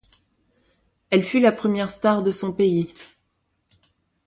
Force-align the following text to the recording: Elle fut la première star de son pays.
Elle 1.11 1.21
fut 1.21 1.39
la 1.39 1.51
première 1.51 1.91
star 1.91 2.23
de 2.23 2.31
son 2.31 2.53
pays. 2.53 2.91